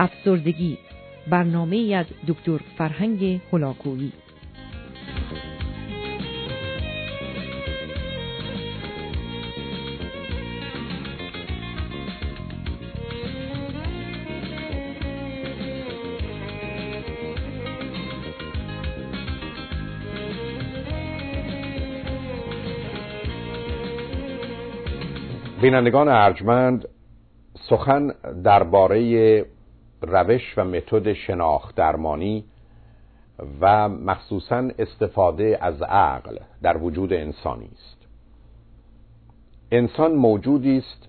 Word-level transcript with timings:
افسردگی. 0.00 0.78
برنامه 1.30 1.94
از 1.94 2.06
دکتر 2.28 2.58
فرهنگ 2.78 3.40
هلاکویی. 3.52 4.12
بینندگان 25.62 26.08
ارجمند 26.08 26.88
سخن 27.68 28.10
درباره 28.44 29.46
روش 30.02 30.58
و 30.58 30.64
متد 30.64 31.12
شناخت 31.12 31.74
درمانی 31.74 32.44
و 33.60 33.88
مخصوصا 33.88 34.70
استفاده 34.78 35.58
از 35.60 35.82
عقل 35.82 36.38
در 36.62 36.76
وجود 36.76 37.12
انسانی 37.12 37.70
است. 37.72 37.96
انسان 39.72 40.14
موجودی 40.14 40.78
است 40.78 41.08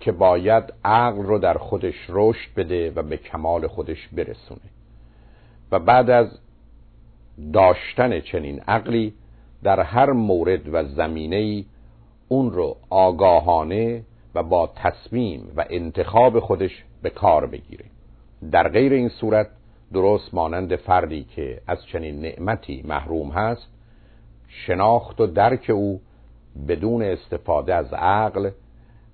که 0.00 0.12
باید 0.12 0.64
عقل 0.84 1.22
رو 1.22 1.38
در 1.38 1.54
خودش 1.54 1.94
رشد 2.08 2.54
بده 2.56 2.90
و 2.90 3.02
به 3.02 3.16
کمال 3.16 3.66
خودش 3.66 4.08
برسونه 4.08 4.60
و 5.72 5.78
بعد 5.78 6.10
از 6.10 6.38
داشتن 7.52 8.20
چنین 8.20 8.60
عقلی 8.60 9.14
در 9.62 9.80
هر 9.80 10.12
مورد 10.12 10.74
و 10.74 10.84
زمینه‌ای 10.84 11.64
اون 12.28 12.50
رو 12.50 12.76
آگاهانه 12.90 14.04
و 14.34 14.42
با 14.42 14.72
تصمیم 14.76 15.52
و 15.56 15.64
انتخاب 15.70 16.40
خودش 16.40 16.84
به 17.02 17.10
کار 17.10 17.46
بگیره. 17.46 17.84
در 18.50 18.68
غیر 18.68 18.92
این 18.92 19.08
صورت 19.08 19.48
درست 19.92 20.34
مانند 20.34 20.76
فردی 20.76 21.24
که 21.24 21.60
از 21.66 21.86
چنین 21.86 22.20
نعمتی 22.20 22.82
محروم 22.86 23.30
هست 23.30 23.68
شناخت 24.48 25.20
و 25.20 25.26
درک 25.26 25.70
او 25.74 26.00
بدون 26.68 27.02
استفاده 27.02 27.74
از 27.74 27.92
عقل 27.92 28.50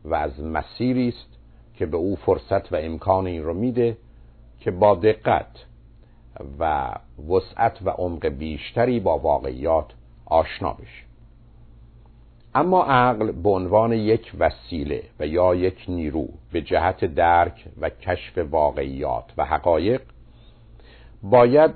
و 0.04 0.14
از 0.14 0.40
مسیری 0.40 1.08
است 1.08 1.38
که 1.74 1.86
به 1.86 1.96
او 1.96 2.16
فرصت 2.16 2.72
و 2.72 2.76
امکان 2.76 3.26
این 3.26 3.42
رو 3.42 3.54
میده 3.54 3.96
که 4.60 4.70
با 4.70 4.94
دقت 4.94 5.64
و 6.58 6.92
وسعت 7.28 7.78
و 7.84 7.90
عمق 7.90 8.26
بیشتری 8.26 9.00
با 9.00 9.18
واقعیات 9.18 9.86
آشنا 10.26 10.72
بشه. 10.72 11.13
اما 12.54 12.84
عقل 12.84 13.32
به 13.32 13.48
عنوان 13.48 13.92
یک 13.92 14.32
وسیله 14.38 15.02
و 15.20 15.26
یا 15.26 15.54
یک 15.54 15.84
نیرو 15.88 16.28
به 16.52 16.60
جهت 16.60 17.04
درک 17.04 17.64
و 17.80 17.90
کشف 17.90 18.38
واقعیات 18.50 19.24
و 19.36 19.44
حقایق 19.44 20.02
باید 21.22 21.70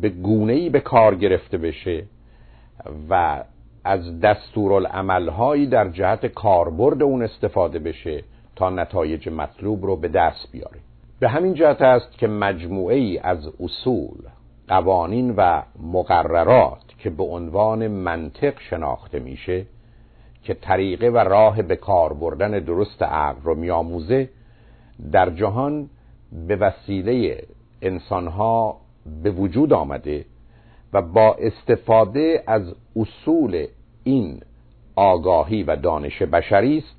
به 0.00 0.08
گونه‌ای 0.08 0.70
به 0.70 0.80
کار 0.80 1.14
گرفته 1.14 1.58
بشه 1.58 2.04
و 3.10 3.44
از 3.84 4.20
دستورالعملهایی 4.20 5.66
در 5.66 5.88
جهت 5.88 6.26
کاربرد 6.26 7.02
اون 7.02 7.22
استفاده 7.22 7.78
بشه 7.78 8.24
تا 8.56 8.70
نتایج 8.70 9.28
مطلوب 9.28 9.86
رو 9.86 9.96
به 9.96 10.08
دست 10.08 10.52
بیاره. 10.52 10.78
به 11.20 11.28
همین 11.28 11.54
جهت 11.54 11.82
است 11.82 12.18
که 12.18 12.26
مجموعه 12.26 12.96
ای 12.96 13.18
از 13.18 13.48
اصول 13.60 14.18
قوانین 14.68 15.34
و 15.36 15.62
مقررات 15.82 16.87
که 16.98 17.10
به 17.10 17.22
عنوان 17.22 17.88
منطق 17.88 18.60
شناخته 18.60 19.18
میشه 19.18 19.66
که 20.42 20.54
طریقه 20.54 21.08
و 21.08 21.16
راه 21.16 21.62
به 21.62 21.76
کار 21.76 22.12
بردن 22.12 22.50
درست 22.50 23.02
عقل 23.02 23.42
رو 23.42 23.54
میآموزه 23.54 24.28
در 25.12 25.30
جهان 25.30 25.90
به 26.48 26.56
وسیله 26.56 27.42
انسانها 27.82 28.76
به 29.22 29.30
وجود 29.30 29.72
آمده 29.72 30.24
و 30.92 31.02
با 31.02 31.34
استفاده 31.34 32.42
از 32.46 32.74
اصول 32.96 33.66
این 34.04 34.40
آگاهی 34.96 35.62
و 35.62 35.76
دانش 35.76 36.22
بشری 36.22 36.78
است 36.78 36.96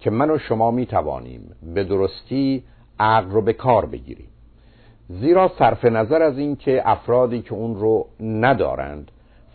که 0.00 0.10
من 0.10 0.30
و 0.30 0.38
شما 0.38 0.70
می 0.70 0.86
توانیم 0.86 1.56
به 1.74 1.84
درستی 1.84 2.64
عقل 3.00 3.30
رو 3.30 3.42
به 3.42 3.52
کار 3.52 3.86
بگیریم. 3.86 4.28
زیرا 5.08 5.52
صرف 5.58 5.84
نظر 5.84 6.22
از 6.22 6.38
اینکه 6.38 6.82
افرادی 6.84 7.42
که 7.42 7.52
اون 7.52 7.74
رو 7.74 8.06
ندارند 8.20 9.10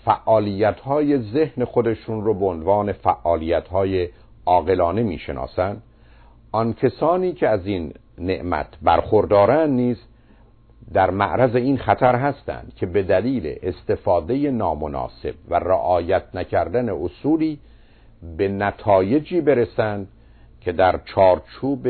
فعالیت 0.07 0.79
های 0.79 1.18
ذهن 1.18 1.66
خودشون 1.66 2.23
رو 2.23 2.34
به 2.34 2.45
عنوان 2.45 2.91
فعالیت 2.91 3.68
های 3.68 4.09
عاقلانه 4.45 5.03
می‌شناسند 5.03 5.84
آن 6.51 6.73
کسانی 6.73 7.34
که 7.34 7.50
از 7.50 7.68
این 7.68 7.94
نعمت 8.18 8.68
برخوردارن 8.81 9.69
نیز 9.69 9.97
در 10.94 11.09
معرض 11.09 11.56
این 11.56 11.78
خطر 11.78 12.16
هستند 12.16 12.73
که 12.75 12.85
به 12.85 13.03
دلیل 13.03 13.56
استفاده 13.63 14.51
نامناسب 14.51 15.34
و 15.50 15.56
رعایت 15.56 16.24
نکردن 16.34 16.89
اصولی 16.89 17.59
به 18.38 18.47
نتایجی 18.47 19.41
برسند 19.41 20.07
که 20.62 20.72
در 20.72 21.00
چارچوب 21.06 21.88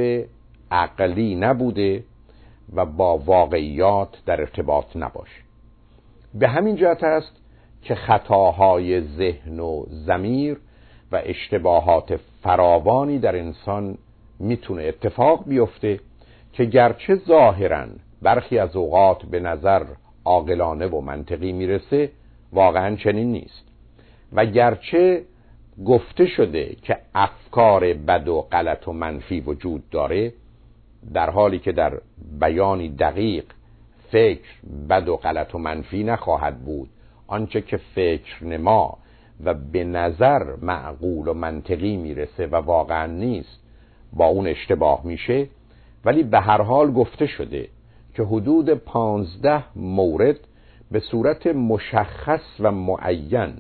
عقلی 0.72 1.36
نبوده 1.36 2.04
و 2.76 2.86
با 2.86 3.18
واقعیات 3.18 4.10
در 4.26 4.42
ارتباط 4.42 4.96
نباشه. 4.96 5.42
به 6.34 6.48
همین 6.48 6.76
جهت 6.76 7.04
است 7.04 7.47
که 7.82 7.96
خطاهای 7.96 9.02
ذهن 9.02 9.60
و 9.60 9.86
زمیر 9.88 10.58
و 11.12 11.22
اشتباهات 11.26 12.20
فراوانی 12.44 13.20
در 13.20 13.36
انسان 13.36 13.98
می‌تونه 14.40 14.84
اتفاق 14.84 15.44
بیفته 15.48 16.00
که 16.54 16.66
گرچه 16.66 17.16
ظاهرا 17.16 17.86
برخی 18.22 18.60
از 18.60 18.76
اوقات 18.76 19.26
به 19.26 19.40
نظر 19.40 19.84
عاقلانه 20.26 20.88
و 20.88 21.02
منطقی 21.02 21.52
می‌رسه 21.52 22.12
واقعا 22.54 22.96
چنین 22.96 23.32
نیست. 23.32 23.64
و 24.34 24.46
گرچه 24.46 25.24
گفته 25.86 26.26
شده 26.26 26.76
که 26.82 26.98
افکار 27.16 27.94
بد 27.94 28.28
و 28.28 28.42
غلط 28.42 28.88
و 28.88 28.94
منفی 28.94 29.40
وجود 29.40 29.90
داره 29.90 30.34
در 31.14 31.30
حالی 31.30 31.60
که 31.60 31.72
در 31.72 32.02
بیانی 32.40 32.90
دقیق 32.90 33.46
فکر 34.12 34.50
بد 34.90 35.10
و 35.10 35.16
غلط 35.18 35.56
و 35.56 35.58
منفی 35.58 36.04
نخواهد 36.04 36.60
بود. 36.60 36.90
آنچه 37.28 37.62
که 37.62 37.78
فکر 37.78 38.44
نما 38.44 38.98
و 39.44 39.54
به 39.54 39.84
نظر 39.84 40.56
معقول 40.62 41.28
و 41.28 41.34
منطقی 41.34 41.98
می‌رسه 41.98 42.48
و 42.48 42.56
واقعا 42.56 43.06
نیست 43.06 43.60
با 44.14 44.26
اون 44.26 44.48
اشتباه 44.48 45.02
میشه 45.04 45.48
ولی 46.06 46.24
به 46.24 46.40
هر 46.40 46.62
حال 46.62 46.92
گفته 46.92 47.28
شده 47.28 47.68
که 48.16 48.24
حدود 48.24 48.70
پانزده 48.70 49.64
مورد 49.76 50.40
به 50.92 51.00
صورت 51.00 51.48
مشخص 51.48 52.42
و 52.60 52.72
معین 52.72 53.54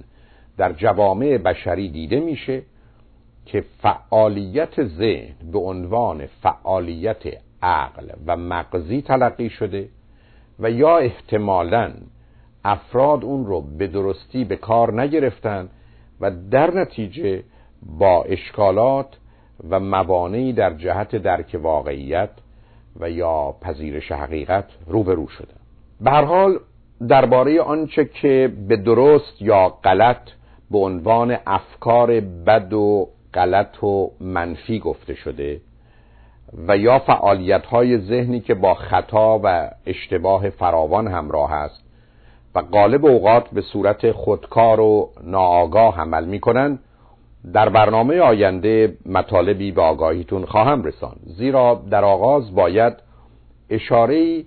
در 0.57 0.73
جوامع 0.73 1.38
بشری 1.38 1.89
دیده 1.89 2.19
میشه 2.19 2.61
که 3.45 3.63
فعالیت 3.81 4.83
ذهن 4.83 5.35
به 5.51 5.59
عنوان 5.59 6.25
فعالیت 6.25 7.23
عقل 7.61 8.09
و 8.27 8.38
مغزی 8.38 9.01
تلقی 9.01 9.50
شده 9.50 9.89
و 10.59 10.72
یا 10.72 10.97
احتمالاً 10.97 11.94
افراد 12.67 13.25
اون 13.25 13.45
رو 13.45 13.61
به 13.61 13.88
درستی 13.88 14.44
به 14.44 14.55
کار 14.55 15.01
نگرفتن 15.01 15.69
و 16.22 16.31
در 16.51 16.73
نتیجه 16.73 17.44
با 18.00 18.23
اشکالات 18.23 19.17
و 19.69 19.79
موانعی 19.79 20.53
در 20.53 20.73
جهت 20.73 21.16
درک 21.16 21.59
واقعیت 21.61 22.29
و 23.00 23.09
یا 23.09 23.56
پذیرش 23.61 24.11
حقیقت 24.11 24.66
روبرو 24.88 25.27
شدن. 25.27 25.57
به 26.01 26.11
هر 26.11 26.23
حال 26.23 26.59
درباره 27.07 27.61
آنچه 27.61 28.06
که 28.06 28.53
به 28.67 28.77
درست 28.77 29.41
یا 29.41 29.69
غلط 29.83 30.29
به 30.72 30.77
عنوان 30.77 31.38
افکار 31.47 32.19
بد 32.19 32.73
و 32.73 33.09
غلط 33.33 33.83
و 33.83 34.11
منفی 34.22 34.79
گفته 34.79 35.16
شده 35.16 35.61
و 36.67 36.77
یا 36.77 37.00
فعالیت 37.00 37.65
های 37.65 37.97
ذهنی 37.97 38.39
که 38.39 38.53
با 38.53 38.74
خطا 38.74 39.39
و 39.44 39.69
اشتباه 39.86 40.50
فراوان 40.50 41.07
همراه 41.07 41.53
است 41.53 41.87
و 42.57 42.62
غالب 42.62 43.06
اوقات 43.06 43.50
به 43.50 43.62
صورت 43.62 44.12
خودکار 44.12 44.80
و 44.80 45.09
ناآگاه 45.24 46.00
عمل 46.00 46.25
می‌کنن 46.25 46.80
در 47.54 47.69
برنامه 47.69 48.19
آینده 48.19 48.98
مطالبی 49.06 49.71
به 49.71 49.81
آگاهیتون 49.81 50.45
خواهم 50.45 50.83
رسان 50.83 51.15
زیرا 51.38 51.81
در 51.92 52.04
آغاز 52.06 52.56
باید 52.56 52.94
اشاره 53.69 54.44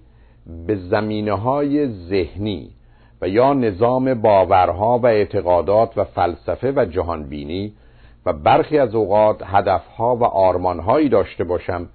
به 0.66 0.76
زمینه 0.76 1.32
های 1.32 1.88
ذهنی 1.88 2.70
و 3.22 3.28
یا 3.28 3.52
نظام 3.52 4.14
باورها 4.14 4.98
و 4.98 5.06
اعتقادات 5.06 5.98
و 5.98 6.04
فلسفه 6.04 6.72
و 6.76 6.84
جهانبینی 6.84 7.72
و 8.26 8.32
برخی 8.32 8.78
از 8.78 8.94
اوقات 8.94 9.42
هدفها 9.44 10.16
و 10.16 10.24
آرمانهایی 10.24 11.08
داشته 11.08 11.44
باشم 11.44 11.88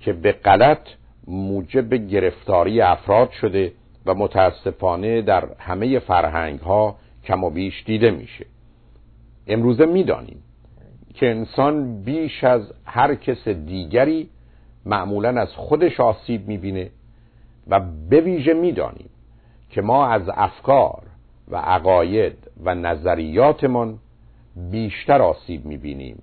که 0.00 0.12
به 0.12 0.32
غلط 0.32 0.88
موجب 1.26 1.94
گرفتاری 1.94 2.80
افراد 2.80 3.30
شده 3.30 3.72
و 4.06 4.14
متاسفانه 4.14 5.22
در 5.22 5.48
همه 5.58 5.98
فرهنگ 5.98 6.60
ها 6.60 6.96
کم 7.24 7.44
و 7.44 7.50
بیش 7.50 7.84
دیده 7.86 8.10
میشه. 8.10 8.46
امروزه 9.46 9.86
می‌دانیم 9.86 10.42
که 11.14 11.30
انسان 11.30 12.02
بیش 12.02 12.44
از 12.44 12.72
هر 12.84 13.14
کس 13.14 13.48
دیگری 13.48 14.28
معمولا 14.86 15.40
از 15.40 15.48
خودش 15.48 16.00
آسیب 16.00 16.48
می‌بینه 16.48 16.90
و 17.68 17.80
به 18.10 18.20
ویژه 18.20 18.54
می‌دانیم 18.54 19.10
که 19.70 19.82
ما 19.82 20.06
از 20.06 20.22
افکار 20.28 21.02
و 21.48 21.56
عقاید 21.56 22.50
و 22.64 22.74
نظریاتمان 22.74 23.98
بیشتر 24.70 25.22
آسیب 25.22 25.64
می‌بینیم 25.64 26.22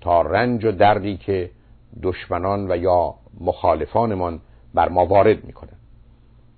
تا 0.00 0.22
رنج 0.22 0.64
و 0.64 0.72
دردی 0.72 1.16
که 1.16 1.50
دشمنان 2.02 2.72
و 2.72 2.76
یا 2.76 3.14
مخالفانمان 3.40 4.40
بر 4.74 4.88
ما 4.88 5.06
وارد 5.06 5.44
می‌کنند. 5.44 5.81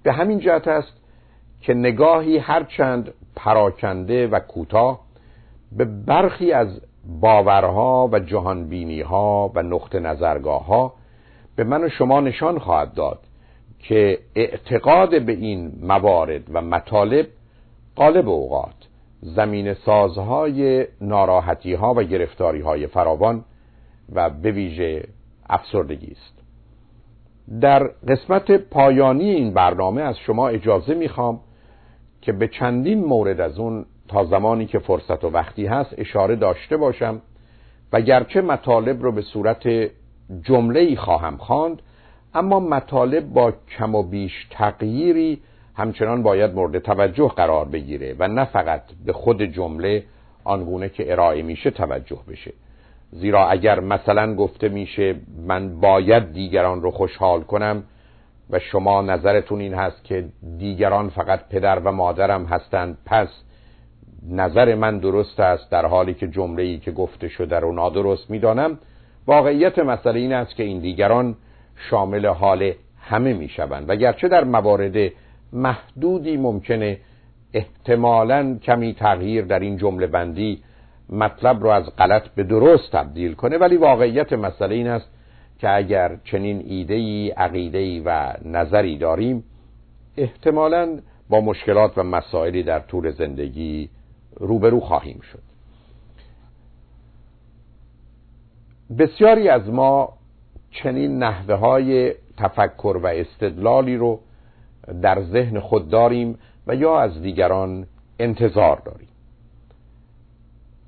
به 0.04 0.12
همین 0.12 0.38
جهت 0.38 0.68
است 0.68 0.92
که 1.60 1.74
نگاهی 1.74 2.38
هرچند 2.38 3.14
پراکنده 3.36 4.26
و 4.26 4.38
کوتاه 4.38 5.00
به 5.72 5.84
برخی 5.84 6.52
از 6.52 6.80
باورها 7.20 8.08
و 8.12 8.18
جهانبینی 8.18 9.00
ها 9.00 9.52
و 9.54 9.62
نقط 9.62 9.94
نظرگاه 9.94 10.66
ها 10.66 10.92
به 11.56 11.64
من 11.64 11.84
و 11.84 11.88
شما 11.88 12.20
نشان 12.20 12.58
خواهد 12.58 12.94
داد 12.94 13.18
که 13.78 14.18
اعتقاد 14.34 15.22
به 15.22 15.32
این 15.32 15.72
موارد 15.82 16.42
و 16.52 16.62
مطالب 16.62 17.26
قالب 17.96 18.28
اوقات 18.28 18.74
زمین 19.22 19.74
سازهای 19.74 20.86
ناراحتی 21.00 21.74
ها 21.74 21.94
و 21.94 22.02
گرفتاری 22.02 22.60
های 22.60 22.86
فراوان 22.86 23.44
و 24.12 24.30
به 24.30 24.50
ویژه 24.50 25.04
افسردگی 25.48 26.12
است. 26.12 26.43
در 27.60 27.82
قسمت 28.08 28.50
پایانی 28.50 29.30
این 29.30 29.54
برنامه 29.54 30.02
از 30.02 30.18
شما 30.18 30.48
اجازه 30.48 30.94
می‌خوام 30.94 31.40
که 32.20 32.32
به 32.32 32.48
چندین 32.48 33.04
مورد 33.04 33.40
از 33.40 33.58
اون 33.58 33.86
تا 34.08 34.24
زمانی 34.24 34.66
که 34.66 34.78
فرصت 34.78 35.24
و 35.24 35.30
وقتی 35.30 35.66
هست 35.66 35.94
اشاره 35.98 36.36
داشته 36.36 36.76
باشم 36.76 37.22
و 37.92 38.00
گرچه 38.00 38.40
مطالب 38.40 39.02
رو 39.02 39.12
به 39.12 39.22
صورت 39.22 39.68
جمله 40.42 40.80
ای 40.80 40.96
خواهم 40.96 41.36
خواند 41.36 41.82
اما 42.34 42.60
مطالب 42.60 43.32
با 43.32 43.52
کم 43.78 43.94
و 43.94 44.02
بیش 44.02 44.46
تغییری 44.50 45.40
همچنان 45.74 46.22
باید 46.22 46.54
مورد 46.54 46.78
توجه 46.78 47.28
قرار 47.28 47.64
بگیره 47.64 48.16
و 48.18 48.28
نه 48.28 48.44
فقط 48.44 48.82
به 49.04 49.12
خود 49.12 49.42
جمله 49.42 50.04
آنگونه 50.44 50.88
که 50.88 51.12
ارائه 51.12 51.42
میشه 51.42 51.70
توجه 51.70 52.18
بشه. 52.28 52.52
زیرا 53.14 53.48
اگر 53.48 53.80
مثلا 53.80 54.34
گفته 54.34 54.68
میشه 54.68 55.14
من 55.46 55.80
باید 55.80 56.32
دیگران 56.32 56.82
رو 56.82 56.90
خوشحال 56.90 57.40
کنم 57.40 57.82
و 58.50 58.58
شما 58.58 59.02
نظرتون 59.02 59.60
این 59.60 59.74
هست 59.74 60.04
که 60.04 60.24
دیگران 60.58 61.08
فقط 61.08 61.48
پدر 61.48 61.78
و 61.78 61.92
مادرم 61.92 62.44
هستند 62.44 62.98
پس 63.06 63.28
نظر 64.30 64.74
من 64.74 64.98
درست 64.98 65.40
است 65.40 65.70
در 65.70 65.86
حالی 65.86 66.14
که 66.14 66.28
جمله 66.28 66.62
ای 66.62 66.78
که 66.78 66.90
گفته 66.90 67.28
شده 67.28 67.58
رو 67.58 67.72
نادرست 67.72 68.30
می‌دانم. 68.30 68.78
واقعیت 69.26 69.78
مسئله 69.78 70.20
این 70.20 70.32
است 70.32 70.56
که 70.56 70.62
این 70.62 70.78
دیگران 70.78 71.36
شامل 71.90 72.26
حال 72.26 72.72
همه 73.00 73.32
می‌شوند. 73.32 73.90
و 73.90 73.96
گرچه 73.96 74.28
در 74.28 74.44
موارد 74.44 75.12
محدودی 75.52 76.36
ممکنه 76.36 76.98
احتمالا 77.52 78.58
کمی 78.62 78.94
تغییر 78.94 79.44
در 79.44 79.58
این 79.58 79.76
جمله 79.76 80.06
بندی 80.06 80.62
مطلب 81.08 81.62
رو 81.62 81.68
از 81.68 81.96
غلط 81.96 82.28
به 82.28 82.42
درست 82.42 82.92
تبدیل 82.92 83.34
کنه 83.34 83.58
ولی 83.58 83.76
واقعیت 83.76 84.32
مسئله 84.32 84.74
این 84.74 84.88
است 84.88 85.10
که 85.58 85.76
اگر 85.76 86.16
چنین 86.24 86.62
ایدهی 86.66 87.30
عقیدهی 87.30 88.00
و 88.00 88.34
نظری 88.44 88.98
داریم 88.98 89.44
احتمالا 90.16 90.98
با 91.28 91.40
مشکلات 91.40 91.98
و 91.98 92.02
مسائلی 92.02 92.62
در 92.62 92.80
طول 92.80 93.10
زندگی 93.10 93.88
روبرو 94.36 94.80
خواهیم 94.80 95.20
شد. 95.32 95.42
بسیاری 98.98 99.48
از 99.48 99.68
ما 99.68 100.12
چنین 100.70 101.18
نحوه 101.18 101.54
های 101.54 102.14
تفکر 102.36 103.00
و 103.02 103.06
استدلالی 103.06 103.96
رو 103.96 104.20
در 105.02 105.22
ذهن 105.22 105.60
خود 105.60 105.88
داریم 105.88 106.38
و 106.66 106.74
یا 106.74 107.00
از 107.00 107.22
دیگران 107.22 107.86
انتظار 108.18 108.82
داریم. 108.84 109.08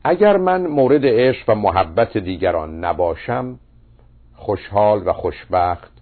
اگر 0.09 0.37
من 0.37 0.67
مورد 0.67 1.07
عشق 1.07 1.49
و 1.49 1.55
محبت 1.55 2.19
دیگران 2.19 2.85
نباشم 2.85 3.59
خوشحال 4.35 5.09
و 5.09 5.13
خوشبخت 5.13 5.93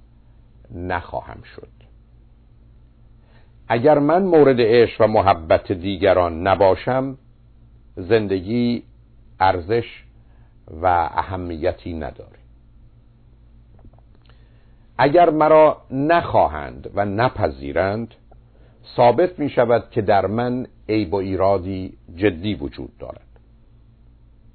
نخواهم 0.75 1.43
شد. 1.56 1.69
اگر 3.69 3.99
من 3.99 4.23
مورد 4.23 4.56
عشق 4.61 5.01
و 5.01 5.06
محبت 5.06 5.73
دیگران 5.73 6.47
نباشم 6.47 7.19
زندگی 7.97 8.83
ارزش 9.41 10.05
و 10.83 10.87
اهمیتی 10.87 11.93
نداره. 11.93 12.39
اگر 14.99 15.31
مرا 15.31 15.83
نخواهند 15.91 16.91
و 16.95 17.05
نپذیرند 17.05 18.15
ثابت 18.97 19.39
می 19.39 19.51
شود 19.51 19.91
که 19.91 20.03
در 20.03 20.27
من 20.27 20.67
عیب 20.89 21.15
و 21.15 21.17
ایرادی 21.17 21.93
جدی 22.17 22.55
وجود 22.55 22.99
دارد. 22.99 23.33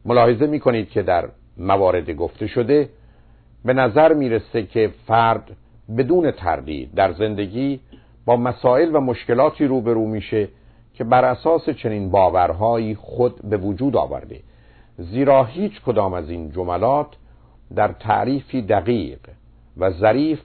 ملاحظه 0.09 0.47
می 0.47 0.59
کنید 0.59 0.89
که 0.89 1.01
در 1.01 1.29
موارد 1.57 2.11
گفته 2.11 2.47
شده 2.47 2.89
به 3.65 3.73
نظر 3.73 4.13
می‌رسه 4.13 4.63
که 4.63 4.91
فرد 5.07 5.55
بدون 5.97 6.31
تردید 6.31 6.93
در 6.95 7.13
زندگی 7.13 7.79
با 8.25 8.37
مسائل 8.37 8.95
و 8.95 8.99
مشکلاتی 8.99 9.65
روبرو 9.65 10.07
میشه 10.07 10.47
که 10.93 11.03
بر 11.03 11.25
اساس 11.25 11.69
چنین 11.69 12.11
باورهایی 12.11 12.95
خود 12.95 13.49
به 13.49 13.57
وجود 13.57 13.95
آورده. 13.95 14.39
زیرا 14.97 15.43
هیچ 15.43 15.81
کدام 15.81 16.13
از 16.13 16.29
این 16.29 16.51
جملات 16.51 17.07
در 17.75 17.87
تعریفی 17.87 18.61
دقیق 18.61 19.19
و 19.77 19.91
ظریف 19.91 20.41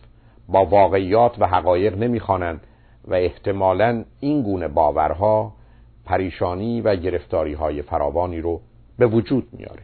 با 0.49 0.64
واقعیات 0.64 1.37
و 1.38 1.46
حقایق 1.46 1.99
نمی‌خوانند 1.99 2.60
و 3.08 3.14
احتمالا 3.14 4.05
این 4.20 4.43
گونه 4.43 4.69
باورها 4.69 5.52
پریشانی 6.05 6.81
و 6.81 6.96
گرفتاری 6.96 7.52
های 7.52 7.82
فراوانی 7.82 8.40
رو 8.40 8.60
به 8.99 9.06
وجود 9.06 9.49
میاره. 9.52 9.82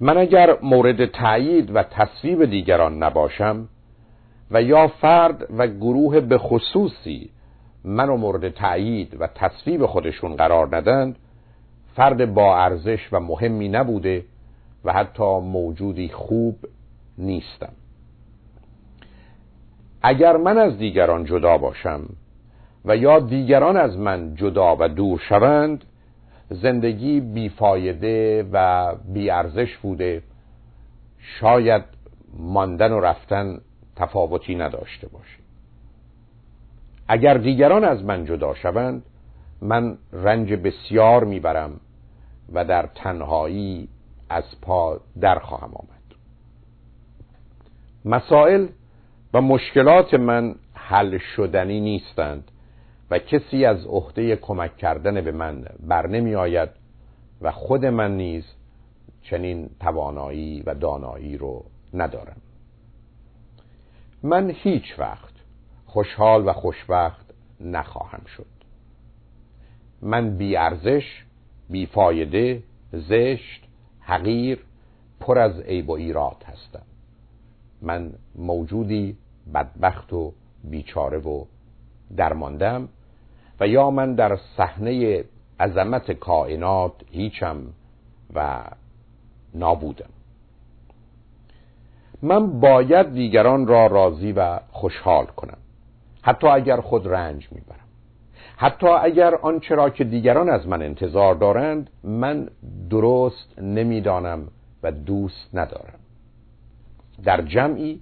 من 0.00 0.18
اگر 0.18 0.58
مورد 0.62 1.06
تایید 1.06 1.76
و 1.76 1.82
تصویب 1.82 2.44
دیگران 2.44 3.02
نباشم 3.02 3.68
و 4.50 4.62
یا 4.62 4.88
فرد 4.88 5.46
و 5.58 5.66
گروه 5.66 6.20
به 6.20 6.38
خصوصی 6.38 7.30
منو 7.84 8.16
مورد 8.16 8.48
تایید 8.48 9.16
و 9.20 9.26
تصویب 9.26 9.86
خودشون 9.86 10.36
قرار 10.36 10.76
ندند 10.76 11.16
فرد 11.96 12.34
با 12.34 12.58
ارزش 12.58 13.08
و 13.12 13.20
مهمی 13.20 13.68
نبوده 13.68 14.24
و 14.84 14.92
حتی 14.92 15.38
موجودی 15.40 16.08
خوب 16.08 16.56
نیستم. 17.18 17.72
اگر 20.02 20.36
من 20.36 20.58
از 20.58 20.78
دیگران 20.78 21.24
جدا 21.24 21.58
باشم 21.58 22.02
و 22.84 22.96
یا 22.96 23.20
دیگران 23.20 23.76
از 23.76 23.98
من 23.98 24.34
جدا 24.34 24.76
و 24.80 24.88
دور 24.88 25.18
شوند 25.28 25.84
زندگی 26.50 27.20
بیفایده 27.20 28.48
و 28.52 28.94
بیارزش 29.12 29.76
بوده. 29.76 30.22
شاید 31.18 31.84
ماندن 32.38 32.92
و 32.92 33.00
رفتن 33.00 33.60
تفاوتی 33.96 34.54
نداشته 34.54 35.08
باشه. 35.08 35.38
اگر 37.08 37.34
دیگران 37.34 37.84
از 37.84 38.04
من 38.04 38.24
جدا 38.24 38.54
شوند 38.54 39.02
من 39.62 39.98
رنج 40.12 40.52
بسیار 40.52 41.24
می‌برم 41.24 41.80
و 42.52 42.64
در 42.64 42.88
تنهایی 42.94 43.88
از 44.30 44.44
پا 44.62 45.00
در 45.20 45.38
خواهم 45.38 45.70
آمد. 45.74 45.88
مسائل 48.04 48.66
و 49.34 49.40
مشکلات 49.40 50.14
من 50.14 50.54
حل 50.74 51.18
شدنی 51.18 51.80
نیستند. 51.80 52.50
کسی 53.18 53.64
از 53.64 53.86
عهده 53.86 54.36
کمک 54.36 54.76
کردن 54.76 55.20
به 55.20 55.32
من 55.32 55.64
بر 55.80 56.06
نمی 56.06 56.34
آید 56.34 56.68
و 57.40 57.50
خود 57.50 57.86
من 57.86 58.16
نیز 58.16 58.44
چنین 59.22 59.70
توانایی 59.80 60.62
و 60.62 60.74
دانایی 60.74 61.38
رو 61.38 61.64
ندارم. 61.94 62.36
من 64.22 64.50
هیچ 64.50 64.98
وقت 64.98 65.34
خوشحال 65.86 66.48
و 66.48 66.52
خوشبخت 66.52 67.34
نخواهم 67.60 68.22
شد. 68.36 68.46
من 70.02 70.36
بی 70.36 70.56
ارزش 70.56 71.24
بی 71.70 71.86
فایده 71.86 72.62
زشت 72.92 73.64
حقیر 74.00 74.64
پر 75.20 75.38
از 75.38 75.60
عیب 75.60 75.90
و 75.90 75.92
ایراد 75.92 76.44
هستم. 76.46 76.82
من 77.82 78.12
موجودی 78.34 79.16
بدبخت 79.54 80.12
و 80.12 80.32
بیچاره 80.64 81.18
و 81.18 81.44
درماندم 82.16 82.88
و 83.60 83.68
یا 83.68 83.90
من 83.90 84.14
در 84.14 84.38
صحنه 84.56 85.24
عظمت 85.60 86.12
کائنات 86.12 86.92
هیچم 87.10 87.56
و 88.34 88.64
نابودم. 89.54 90.10
من 92.22 92.60
باید 92.60 93.12
دیگران 93.12 93.66
را 93.66 93.86
راضی 93.86 94.32
و 94.32 94.58
خوشحال 94.70 95.26
کنم. 95.26 95.58
حتی 96.22 96.46
اگر 96.46 96.80
خود 96.80 97.08
رنج 97.08 97.48
می‌برم. 97.52 97.78
حتی 98.56 98.86
اگر 98.86 99.34
آنچه 99.34 99.74
را 99.74 99.90
که 99.90 100.04
دیگران 100.04 100.48
از 100.48 100.68
من 100.68 100.82
انتظار 100.82 101.34
دارند 101.34 101.90
من 102.04 102.48
درست 102.90 103.58
نمی‌دانم 103.58 104.48
و 104.82 104.92
دوست 104.92 105.48
ندارم. 105.54 105.98
در 107.24 107.42
جمعی 107.42 108.00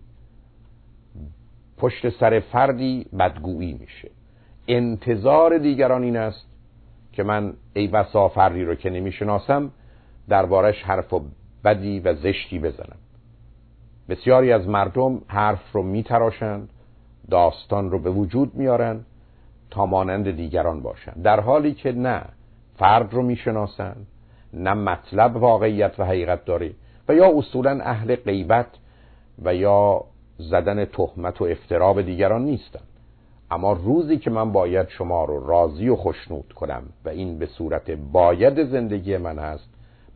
پشت 1.76 2.08
سر 2.08 2.40
فردی 2.40 3.06
بدگویی 3.18 3.72
میشه. 3.72 4.10
انتظار 4.68 5.58
دیگران 5.58 6.02
این 6.02 6.16
است 6.16 6.46
که 7.12 7.22
من 7.22 7.54
ای 7.74 7.88
بسا 7.88 8.28
فردی 8.28 8.64
رو 8.64 8.74
که 8.74 8.90
نمی‌شناسم 8.90 9.70
دربارش 10.28 10.82
حرف 10.82 11.12
و 11.12 11.22
بدی 11.64 12.00
و 12.00 12.14
زشتی 12.14 12.58
بزنم. 12.58 12.98
بسیاری 14.08 14.52
از 14.52 14.68
مردم 14.68 15.22
حرف 15.26 15.72
رو 15.72 15.82
میتراشند 15.82 16.68
داستان 17.30 17.90
رو 17.90 17.98
به 17.98 18.10
وجود 18.10 18.54
میارن 18.54 19.00
تا 19.70 19.86
مانند 19.86 20.30
دیگران 20.30 20.80
باشند. 20.80 21.22
در 21.22 21.40
حالی 21.40 21.74
که 21.74 21.92
نه 21.92 22.22
فرد 22.76 23.14
رو 23.14 23.22
می‌شناسند 23.22 24.06
نه 24.52 24.74
مطلب 24.74 25.36
واقعیت 25.36 26.00
و 26.00 26.04
حقیقت 26.04 26.44
داره 26.44 26.70
و 27.08 27.14
یا 27.14 27.38
اصولا 27.38 27.80
اهل 27.82 28.16
غیبت 28.16 28.66
و 29.44 29.54
یا 29.54 30.04
زدن 30.38 30.84
تهمت 30.84 31.40
و 31.40 31.44
افترا 31.44 31.92
به 31.92 32.02
دیگران 32.02 32.44
نیستند. 32.44 32.91
اما 33.52 33.72
روزی 33.72 34.18
که 34.18 34.30
من 34.30 34.52
باید 34.52 34.88
شما 34.88 35.24
رو 35.24 35.46
راضی 35.46 35.88
و 35.88 35.96
خوشنود 35.96 36.52
کنم 36.52 36.82
و 37.04 37.08
این 37.08 37.38
به 37.38 37.46
صورت 37.46 37.90
باید 37.90 38.64
زندگی 38.64 39.16
من 39.16 39.38
هست 39.38 39.68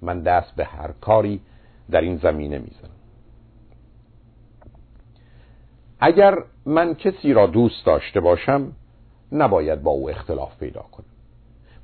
من 0.02 0.20
دست 0.20 0.56
به 0.56 0.64
هر 0.64 0.90
کاری 1.00 1.40
در 1.90 2.00
این 2.00 2.16
زمینه 2.16 2.58
می‌زنم. 2.58 2.90
اگر 6.00 6.38
من 6.66 6.94
کسی 6.94 7.32
را 7.32 7.46
دوست 7.46 7.86
داشته 7.86 8.20
باشم 8.20 8.72
نباید 9.32 9.82
با 9.82 9.90
او 9.90 10.10
اختلاف 10.10 10.58
پیدا 10.58 10.82
کنم. 10.92 11.06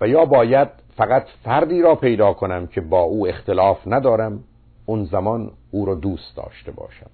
و 0.00 0.08
یا 0.08 0.24
باید 0.24 0.68
فقط 0.96 1.26
فردی 1.44 1.82
را 1.82 1.94
پیدا 1.94 2.32
کنم 2.32 2.66
که 2.66 2.80
با 2.80 3.00
او 3.00 3.28
اختلاف 3.28 3.78
ندارم 3.86 4.44
اون 4.86 5.04
زمان 5.04 5.50
او 5.70 5.86
را 5.86 5.94
دوست 5.94 6.36
داشته 6.36 6.72
باشم. 6.72 7.10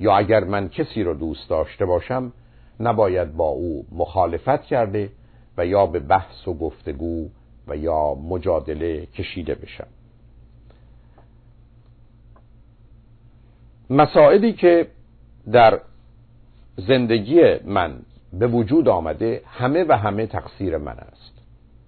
یا 0.00 0.16
اگر 0.16 0.44
من 0.44 0.68
کسی 0.68 1.02
را 1.02 1.14
دوست 1.14 1.50
داشته 1.50 1.84
باشم 1.86 2.32
نباید 2.80 3.36
با 3.36 3.48
او 3.48 3.86
مخالفت 3.92 4.62
کرده 4.62 5.10
و 5.56 5.66
یا 5.66 5.86
به 5.86 6.00
بحث 6.00 6.48
و 6.48 6.54
گفتگو 6.54 7.28
و 7.68 7.76
یا 7.76 8.14
مجادله 8.14 9.06
کشیده 9.06 9.54
بشم. 9.54 9.86
مسائلی 13.90 14.52
که 14.52 14.86
در 15.52 15.80
زندگی 16.76 17.58
من 17.64 17.98
به 18.32 18.46
وجود 18.46 18.88
آمده 18.88 19.42
همه 19.46 19.84
و 19.88 19.92
همه 19.92 20.26
تقصیر 20.26 20.78
من 20.78 20.98
است 20.98 21.32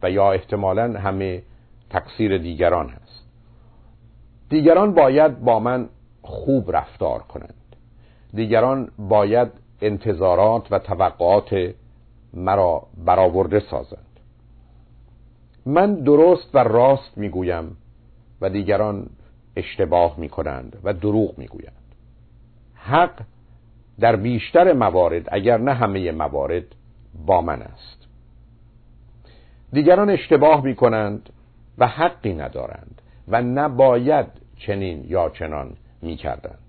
و 0.03 0.11
یا 0.11 0.33
احتمالا 0.33 1.01
همه 1.01 1.43
تقصیر 1.91 2.39
دیگران 2.39 2.89
هست. 2.89 3.25
دیگران 4.49 4.95
باید 4.95 5.41
با 5.41 5.61
من 5.61 5.89
خوب 6.23 6.77
رفتار 6.77 7.23
کنند. 7.23 7.55
دیگران 8.35 8.89
باید 8.99 9.49
انتظارات 9.81 10.73
و 10.73 10.79
توقعات 10.79 11.75
مرا 12.35 12.87
برآورده 13.05 13.61
سازند. 13.61 14.21
من 15.67 15.95
درست 15.95 16.55
و 16.55 16.59
راست 16.59 17.19
می‌گویم 17.19 17.77
و 18.41 18.51
دیگران 18.51 19.07
اشتباه 19.57 20.15
می‌کنند 20.21 20.77
و 20.85 20.93
دروغ 20.93 21.39
می‌گویند. 21.39 21.95
حق 22.75 23.21
در 24.01 24.17
بیشتر 24.17 24.73
موارد 24.73 25.29
اگر 25.33 25.59
نه 25.59 25.75
همه 25.75 26.13
موارد 26.13 26.65
با 27.27 27.41
من 27.41 27.63
است. 27.63 28.07
دیگران 29.73 30.11
اشتباه 30.11 30.65
می 30.65 30.75
کنند 30.75 31.31
و 31.79 31.87
حقی 31.87 32.35
ندارند 32.35 33.03
و 33.29 33.43
نباید 33.43 34.27
چنین 34.57 35.05
یا 35.09 35.29
چنان 35.29 35.77
می 36.03 36.17
کردند 36.17 36.68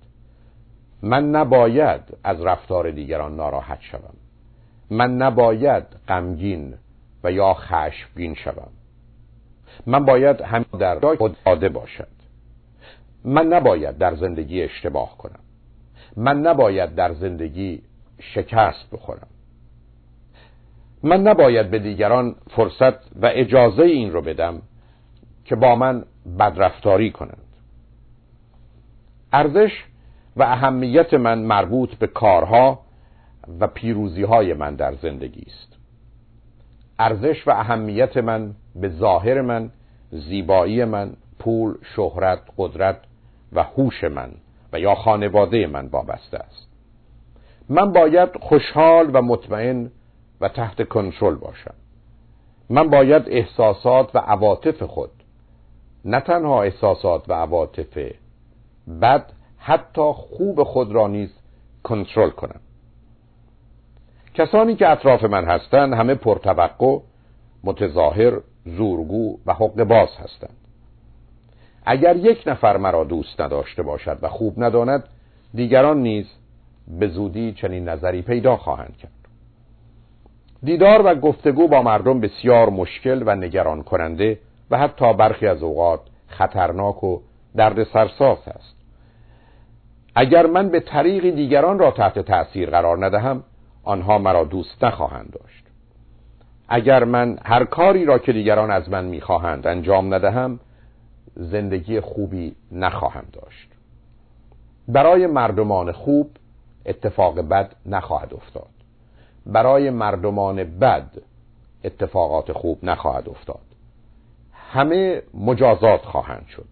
من 1.01 1.29
نباید 1.29 2.01
از 2.23 2.41
رفتار 2.41 2.91
دیگران 2.91 3.35
ناراحت 3.35 3.81
شوم. 3.81 4.13
من 4.89 5.15
نباید 5.15 5.83
غمگین 6.07 6.73
و 7.23 7.31
یا 7.31 7.53
خشمگین 7.53 8.35
شوم. 8.35 8.71
من 9.85 10.05
باید 10.05 10.41
هم 10.41 10.65
در 10.79 11.15
خود 11.15 11.37
آده 11.45 11.69
باشد. 11.69 12.07
من 13.23 13.47
نباید 13.47 13.97
در 13.97 14.15
زندگی 14.15 14.61
اشتباه 14.61 15.17
کنم. 15.17 15.39
من 16.17 16.41
نباید 16.41 16.95
در 16.95 17.13
زندگی 17.13 17.81
شکست 18.19 18.89
بخورم. 18.91 19.27
من 21.03 21.21
نباید 21.21 21.71
به 21.71 21.79
دیگران 21.79 22.35
فرصت 22.49 23.21
و 23.21 23.25
اجازه 23.33 23.83
این 23.83 24.11
رو 24.11 24.21
بدم 24.21 24.61
که 25.45 25.55
با 25.55 25.75
من 25.75 26.05
بدرفتاری 26.39 27.11
کنند. 27.11 27.47
ارزش 29.33 29.71
و 30.35 30.43
اهمیت 30.43 31.13
من 31.13 31.39
مربوط 31.39 31.95
به 31.95 32.07
کارها 32.07 32.79
و 33.59 33.67
پیروزی 33.67 34.23
های 34.23 34.53
من 34.53 34.75
در 34.75 34.95
زندگی 34.95 35.45
است. 35.47 35.77
ارزش 36.99 37.47
و 37.47 37.51
اهمیت 37.51 38.17
من 38.17 38.55
به 38.75 38.89
ظاهر 38.89 39.41
من 39.41 39.71
زیبایی 40.11 40.85
من 40.85 41.13
پول 41.39 41.77
شهرت 41.95 42.39
قدرت 42.57 42.97
و 43.53 43.63
هوش 43.63 44.03
من 44.03 44.31
و 44.73 44.79
یا 44.79 44.95
خانواده 44.95 45.67
من 45.67 45.87
وابسته 45.87 46.37
است. 46.37 46.67
من 47.69 47.93
باید 47.93 48.29
خوشحال 48.41 49.09
و 49.13 49.21
مطمئن 49.21 49.91
و 50.41 50.49
تحت 50.49 50.87
کنترل 50.87 51.35
باشم. 51.35 51.73
من 52.69 52.89
باید 52.89 53.23
احساسات 53.27 54.15
و 54.15 54.19
عواطف 54.19 54.83
خود 54.83 55.11
نه 56.05 56.19
تنها 56.19 56.63
احساسات 56.63 57.29
و 57.29 57.33
عواطف 57.33 57.97
بد 59.01 59.31
حتی 59.59 60.11
خوب 60.13 60.63
خود 60.63 60.91
را 60.91 61.07
نیز 61.07 61.29
کنترل 61.83 62.29
کنم. 62.29 62.59
کسانی 64.33 64.75
که 64.75 64.89
اطراف 64.89 65.23
من 65.23 65.45
هستند 65.45 65.93
همه 65.93 66.15
پرتوقع 66.15 66.99
متظاهر 67.63 68.39
زورگو 68.65 69.37
و 69.45 69.53
حق 69.53 69.83
باز 69.83 70.09
هستند. 70.19 70.57
اگر 71.85 72.15
یک 72.15 72.43
نفر 72.47 72.77
مرا 72.77 73.03
دوست 73.03 73.41
نداشته 73.41 73.83
باشد 73.83 74.17
و 74.21 74.29
خوب 74.29 74.63
نداند 74.63 75.03
دیگران 75.53 75.97
نیز 76.01 76.25
به 76.99 77.07
زودی 77.07 77.53
چنین 77.53 77.89
نظری 77.89 78.21
پیدا 78.21 78.57
خواهند 78.57 78.97
کرد. 78.97 79.11
دیدار 80.63 81.05
و 81.05 81.15
گفتگو 81.15 81.67
با 81.67 81.81
مردم 81.81 82.19
بسیار 82.19 82.69
مشکل 82.69 83.23
و 83.25 83.35
نگران 83.35 83.83
کننده 83.83 84.39
و 84.71 84.77
حتی 84.77 85.13
برخی 85.13 85.47
از 85.47 85.63
اوقات 85.63 86.01
خطرناک 86.27 87.03
و 87.03 87.19
درد 87.55 87.83
سرساز 87.83 88.37
است. 88.47 88.78
اگر 90.15 90.45
من 90.45 90.69
به 90.69 90.79
طریق 90.79 91.35
دیگران 91.35 91.79
را 91.79 91.91
تحت 91.91 92.19
تأثیر 92.19 92.69
قرار 92.69 93.05
ندهم 93.05 93.43
آنها 93.83 94.17
مرا 94.17 94.43
دوست 94.43 94.83
نخواهند 94.83 95.37
داشت. 95.41 95.65
اگر 96.69 97.03
من 97.03 97.39
هر 97.45 97.65
کاری 97.65 98.05
را 98.05 98.19
که 98.19 98.33
دیگران 98.33 98.71
از 98.71 98.89
من 98.89 99.05
می‌خواهند 99.05 99.67
انجام 99.67 100.13
ندهم 100.13 100.59
زندگی 101.35 101.99
خوبی 101.99 102.55
نخواهم 102.71 103.25
داشت. 103.33 103.69
برای 104.87 105.27
مردمان 105.27 105.91
خوب 105.91 106.29
اتفاق 106.85 107.41
بد 107.41 107.75
نخواهد 107.85 108.33
افتاد. 108.33 108.69
برای 109.45 109.89
مردمان 109.89 110.63
بد 110.63 111.09
اتفاقات 111.83 112.51
خوب 112.51 112.79
نخواهد 112.83 113.29
افتاد. 113.29 113.59
همه 114.53 115.21
مجازات 115.33 116.01
خواهند 116.01 116.45
شد. 116.47 116.67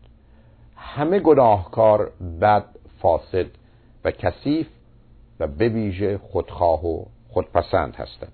همه 0.75 1.19
گناهکار 1.19 2.11
بد 2.41 2.65
فاسد 3.01 3.45
و 4.05 4.11
کثیف 4.11 4.67
و 5.39 5.47
بویژه 5.47 6.17
خودخواه 6.17 6.85
و 6.85 7.05
خودپسند 7.29 7.95
هستند. 7.95 8.31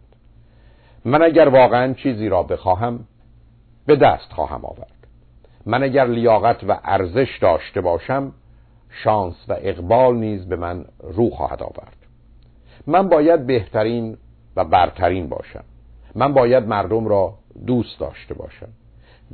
من 1.06 1.24
اگر 1.24 1.50
واقعا 1.50 1.94
چیزی 1.94 2.30
را 2.30 2.44
بخواهم 2.44 3.00
به 3.86 3.96
دست 3.96 4.34
خواهم 4.34 4.66
آورد. 4.66 5.08
من 5.66 5.84
اگر 5.84 6.08
لیاقت 6.08 6.64
و 6.64 6.80
ارزش 6.84 7.38
داشته 7.42 7.82
باشم 7.82 8.32
شانس 9.04 9.36
و 9.48 9.56
اقبال 9.58 10.16
نیز 10.16 10.48
به 10.48 10.56
من 10.56 10.86
رو 11.00 11.30
خواهد 11.30 11.64
آورد. 11.64 11.96
من 12.88 13.10
باید 13.10 13.48
بهترین 13.48 14.18
و 14.56 14.66
برترین 14.66 15.30
باشم. 15.30 15.64
من 16.16 16.34
باید 16.34 16.68
مردم 16.68 17.08
را 17.08 17.34
دوست 17.66 18.00
داشته 18.00 18.34
باشم. 18.34 18.70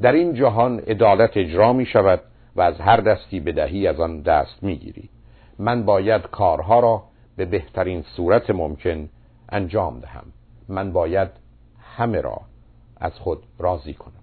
در 0.01 0.11
این 0.11 0.33
جهان 0.33 0.79
عدالت 0.79 1.37
اجرا 1.37 1.73
می 1.73 1.85
شود 1.85 2.21
و 2.55 2.61
از 2.61 2.79
هر 2.79 2.97
دستی 2.97 3.39
بدهی 3.39 3.87
از 3.87 3.99
آن 3.99 4.21
دست 4.21 4.63
می 4.63 4.75
گیری 4.75 5.09
من 5.59 5.85
باید 5.85 6.21
کارها 6.21 6.79
را 6.79 7.03
به 7.35 7.45
بهترین 7.45 8.01
صورت 8.01 8.49
ممکن 8.49 9.09
انجام 9.49 9.99
دهم. 9.99 10.23
من 10.69 10.91
باید 10.91 11.29
همه 11.95 12.21
را 12.21 12.41
از 12.97 13.13
خود 13.13 13.43
راضی 13.57 13.93
کنم. 13.93 14.13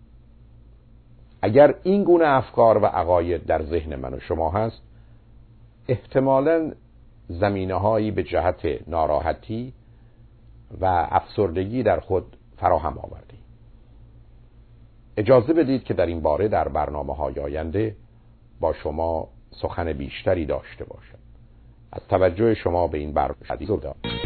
اگر 1.42 1.74
این 1.82 2.04
گونه 2.04 2.24
افکار 2.26 2.78
و 2.78 2.86
عقاید 2.86 3.46
در 3.46 3.62
ذهن 3.62 3.96
من 3.96 4.14
و 4.14 4.20
شما 4.20 4.50
هست 4.50 4.82
احتمالا 5.88 6.72
زمینه 7.28 7.74
هایی 7.74 8.10
به 8.10 8.22
جهت 8.22 8.88
ناراحتی 8.88 9.72
و 10.80 11.08
افسردگی 11.10 11.82
در 11.82 12.00
خود 12.00 12.36
فراهم 12.56 12.98
آوردی 12.98 13.38
اجازه 15.16 15.52
بدید 15.52 15.84
که 15.84 15.94
در 15.94 16.06
این 16.06 16.20
باره 16.20 16.48
در 16.48 16.68
برنامه 16.68 17.14
های 17.14 17.40
آینده 17.40 17.96
با 18.60 18.72
شما 18.72 19.28
سخن 19.50 19.92
بیشتری 19.92 20.46
داشته 20.46 20.84
باشم. 20.84 21.18
از 21.92 22.02
توجه 22.08 22.54
شما 22.54 22.86
به 22.86 22.98
این 22.98 23.12
برنامه 23.12 24.25